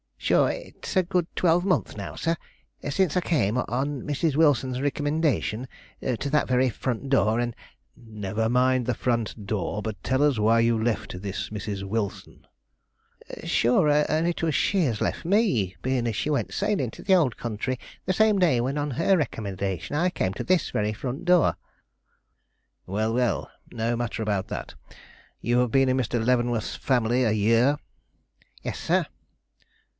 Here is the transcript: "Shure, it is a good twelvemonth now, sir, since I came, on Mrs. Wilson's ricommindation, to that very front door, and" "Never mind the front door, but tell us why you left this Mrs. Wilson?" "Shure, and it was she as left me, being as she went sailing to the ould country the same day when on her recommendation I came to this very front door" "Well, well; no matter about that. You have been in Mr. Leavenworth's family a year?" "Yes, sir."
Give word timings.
"Shure, 0.17 0.49
it 0.49 0.85
is 0.87 0.95
a 0.95 1.03
good 1.03 1.27
twelvemonth 1.35 1.95
now, 1.97 2.15
sir, 2.15 2.35
since 2.89 3.17
I 3.17 3.21
came, 3.21 3.57
on 3.57 4.01
Mrs. 4.03 4.35
Wilson's 4.35 4.79
ricommindation, 4.79 5.67
to 6.01 6.29
that 6.29 6.47
very 6.47 6.69
front 6.69 7.09
door, 7.09 7.37
and" 7.39 7.55
"Never 7.97 8.47
mind 8.49 8.85
the 8.85 8.93
front 8.95 9.45
door, 9.45 9.81
but 9.81 10.01
tell 10.03 10.23
us 10.23 10.39
why 10.39 10.61
you 10.61 10.81
left 10.81 11.21
this 11.21 11.49
Mrs. 11.49 11.83
Wilson?" 11.83 12.47
"Shure, 13.43 13.89
and 14.09 14.25
it 14.27 14.41
was 14.41 14.55
she 14.55 14.85
as 14.85 15.01
left 15.01 15.25
me, 15.25 15.75
being 15.81 16.07
as 16.07 16.15
she 16.15 16.29
went 16.29 16.53
sailing 16.53 16.89
to 16.91 17.03
the 17.03 17.13
ould 17.13 17.35
country 17.37 17.77
the 18.05 18.13
same 18.13 18.39
day 18.39 18.61
when 18.61 18.77
on 18.77 18.91
her 18.91 19.17
recommendation 19.17 19.95
I 19.95 20.09
came 20.09 20.33
to 20.35 20.43
this 20.43 20.71
very 20.71 20.93
front 20.93 21.25
door" 21.25 21.57
"Well, 22.87 23.13
well; 23.13 23.51
no 23.71 23.95
matter 23.95 24.23
about 24.23 24.47
that. 24.47 24.73
You 25.41 25.59
have 25.59 25.69
been 25.71 25.89
in 25.89 25.97
Mr. 25.97 26.23
Leavenworth's 26.25 26.75
family 26.75 27.23
a 27.23 27.31
year?" 27.33 27.77
"Yes, 28.63 28.79
sir." 28.79 29.05